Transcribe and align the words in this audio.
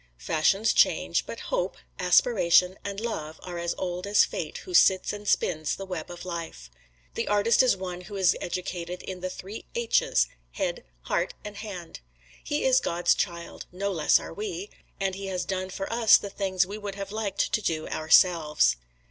Fashions 0.17 0.73
change, 0.73 1.27
but 1.27 1.39
hope, 1.53 1.77
aspiration 1.99 2.75
and 2.83 2.99
love 2.99 3.39
are 3.43 3.59
as 3.59 3.75
old 3.77 4.07
as 4.07 4.25
Fate 4.25 4.57
who 4.57 4.73
sits 4.73 5.13
and 5.13 5.27
spins 5.27 5.75
the 5.75 5.85
web 5.85 6.09
of 6.09 6.25
life. 6.25 6.71
The 7.13 7.27
Artist 7.27 7.61
is 7.61 7.77
one 7.77 8.01
who 8.01 8.15
is 8.15 8.35
educated 8.41 9.03
in 9.03 9.19
the 9.19 9.29
three 9.29 9.65
H's 9.75 10.27
head 10.53 10.83
heart 11.01 11.35
and 11.45 11.55
hand. 11.57 11.99
He 12.43 12.63
is 12.65 12.79
God's 12.79 13.13
child 13.13 13.67
no 13.71 13.91
less 13.91 14.19
are 14.19 14.33
we 14.33 14.71
and 14.99 15.13
he 15.13 15.27
has 15.27 15.45
done 15.45 15.69
for 15.69 15.93
us 15.93 16.17
the 16.17 16.31
things 16.31 16.65
we 16.65 16.79
would 16.79 16.95
have 16.95 17.11
liked 17.11 17.53
to 17.53 17.61
do 17.61 17.87
ourselves. 17.89 18.77